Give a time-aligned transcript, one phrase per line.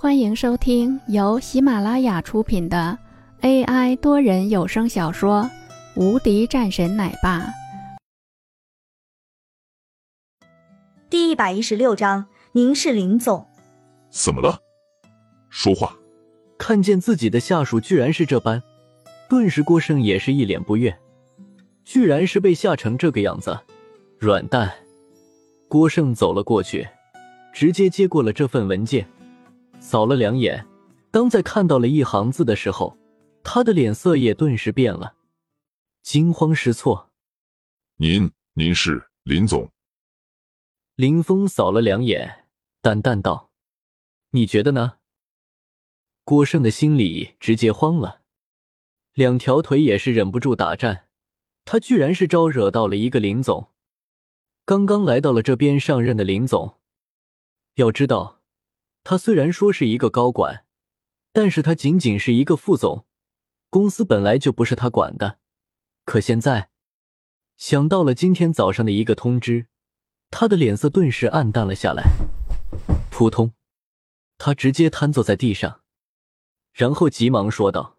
[0.00, 2.96] 欢迎收听由喜马拉雅出品的
[3.40, 5.42] AI 多人有声小说
[6.00, 7.40] 《无敌战神奶爸》
[11.10, 12.28] 第一百一十六章。
[12.52, 13.44] 您是林总？
[14.08, 14.60] 怎么了？
[15.50, 15.96] 说话！
[16.56, 18.62] 看见自己的下属居然是这般，
[19.28, 20.96] 顿时郭胜也是一脸不悦，
[21.84, 23.58] 居然是被吓成这个样子，
[24.20, 24.72] 软蛋！
[25.66, 26.86] 郭胜走了过去，
[27.52, 29.04] 直接接过了这份文件。
[29.80, 30.66] 扫了两眼，
[31.10, 32.96] 当在看到了一行字的时候，
[33.42, 35.14] 他的脸色也顿时变了，
[36.02, 37.10] 惊慌失措。
[37.96, 39.70] 您，您是林总？
[40.94, 42.46] 林峰扫了两眼，
[42.82, 43.50] 淡淡道
[44.32, 44.98] ：“你觉得呢？”
[46.24, 48.20] 郭胜的心里直接慌了，
[49.14, 51.06] 两条腿也是忍不住打颤。
[51.64, 53.70] 他居然是招惹到了一个林总，
[54.64, 56.78] 刚刚来到了这边上任的林总，
[57.74, 58.37] 要知道。
[59.10, 60.66] 他虽然说是一个高管，
[61.32, 63.06] 但是他仅仅是一个副总，
[63.70, 65.38] 公司本来就不是他管的。
[66.04, 66.68] 可现在
[67.56, 69.68] 想到了今天早上的一个通知，
[70.28, 72.02] 他的脸色顿时暗淡了下来。
[73.10, 73.54] 扑通，
[74.36, 75.80] 他直接瘫坐在地上，
[76.74, 77.96] 然后急忙说道：“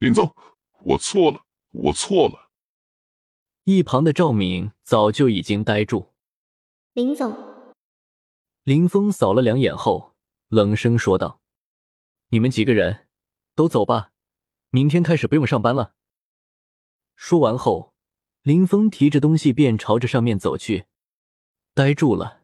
[0.00, 0.34] 林总，
[0.82, 2.50] 我错了，我错了。”
[3.64, 6.10] 一旁的赵敏早就已经呆住。
[6.92, 7.34] 林总，
[8.64, 10.09] 林峰扫了两眼后。
[10.50, 11.40] 冷声说道
[12.30, 13.06] ：“你们几个人
[13.54, 14.10] 都走吧，
[14.70, 15.94] 明天开始不用上班了。”
[17.14, 17.94] 说完后，
[18.42, 20.86] 林峰提着东西便朝着上面走去，
[21.72, 22.42] 呆住了。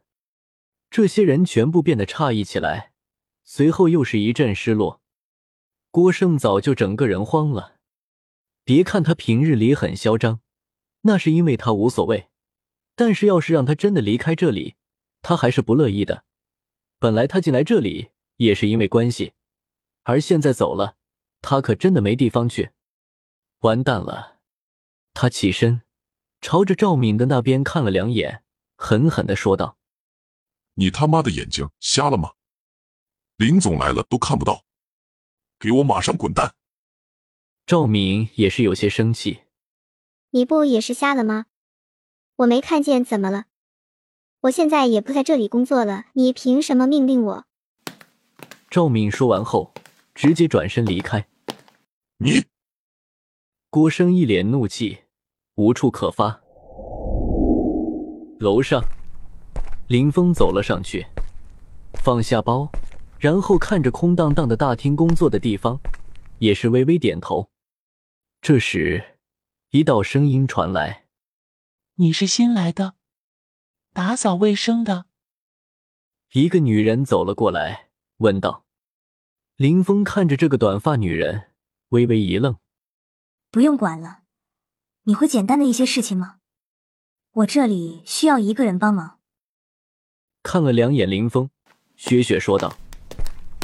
[0.89, 2.93] 这些人全部变得诧异起来，
[3.43, 5.01] 随后又是一阵失落。
[5.91, 7.75] 郭胜早就整个人慌了。
[8.63, 10.39] 别看他平日里很嚣张，
[11.01, 12.29] 那是因为他无所谓，
[12.95, 14.75] 但是要是让他真的离开这里，
[15.21, 16.23] 他还是不乐意的。
[16.99, 19.33] 本来他进来这里也是因为关系，
[20.03, 20.95] 而现在走了，
[21.41, 22.71] 他可真的没地方去，
[23.59, 24.39] 完蛋了！
[25.13, 25.83] 他起身，
[26.41, 28.43] 朝着赵敏的那边看了两眼，
[28.75, 29.77] 狠狠的说道
[30.75, 32.33] ：“你他妈的眼睛瞎了吗？
[33.37, 34.63] 林总来了都看不到，
[35.59, 36.55] 给我马上滚蛋！”
[37.67, 39.43] 赵敏也是有些生气
[40.31, 41.45] ：“你不也是瞎了吗？
[42.37, 43.45] 我没看见，怎么了？”
[44.47, 47.45] 我现在也不在这里工作了，你凭什么命令我？
[48.69, 49.73] 赵敏说完后，
[50.13, 51.27] 直接转身离开。
[52.17, 52.45] 你，
[53.69, 54.99] 郭生一脸怒气，
[55.55, 56.41] 无处可发。
[58.39, 58.81] 楼上，
[59.87, 61.05] 林峰走了上去，
[61.95, 62.69] 放下包，
[63.19, 65.79] 然后看着空荡荡的大厅工作的地方，
[66.39, 67.49] 也是微微点头。
[68.41, 69.17] 这时，
[69.71, 71.05] 一道声音传来
[71.95, 72.93] ：“你是新来的？”
[73.97, 75.07] 打扫卫生的
[76.31, 78.63] 一个女人走了过来，问道
[79.57, 81.49] ：“林峰看着这个短发女人，
[81.89, 82.57] 微微一愣。
[83.49, 84.19] 不用管了，
[85.05, 86.35] 你会简单的一些事情吗？
[87.31, 89.17] 我这里需要一个人帮忙。”
[90.43, 91.49] 看了两眼林峰，
[91.95, 92.77] 雪雪说道。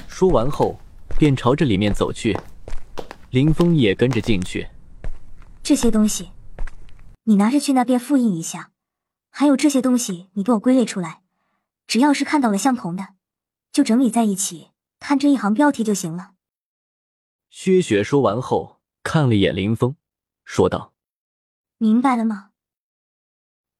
[0.08, 0.80] 说完后，
[1.20, 2.36] 便朝着里面走去。
[3.30, 4.68] 林峰也跟着进去。
[5.62, 6.32] 这些东西，
[7.26, 8.72] 你拿着去那边复印一下。
[9.36, 11.24] 还有这些东西，你给我归类出来，
[11.88, 13.16] 只要是看到了相同的，
[13.72, 16.36] 就整理在一起，看这一行标题就行了。
[17.50, 19.96] 薛雪说完后，看了眼林峰，
[20.46, 20.94] 说道
[21.80, 22.52] ：“明白了吗？”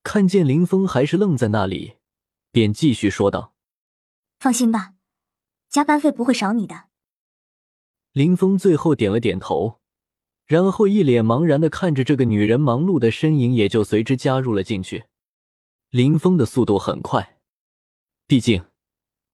[0.02, 1.98] 看见林峰还是愣在那里，
[2.52, 3.54] 便继续说道
[4.40, 4.96] ：“放心吧，
[5.70, 6.86] 加班费不会少你的。”
[8.12, 9.80] 林峰最后点了点头，
[10.48, 15.06] 然后一脸茫然的看着这个女人忙碌的身影，也就随之加入了进去。
[15.94, 17.38] 林峰的速度很快，
[18.26, 18.66] 毕竟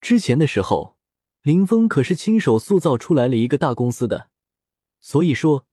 [0.02, 0.98] 之前的时候，
[1.42, 4.30] 林峰可是亲手塑造出来了一个大公司的，
[5.00, 5.66] 所以说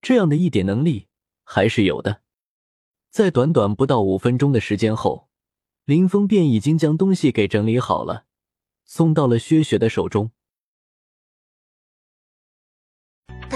[0.00, 1.08] 这样的一点能力
[1.42, 2.22] 还是有的。
[3.10, 5.28] 在短短不到五分钟的时间后，
[5.84, 8.26] 林峰便已经将东西给整理好了，
[8.84, 10.30] 送到了薛雪的手中。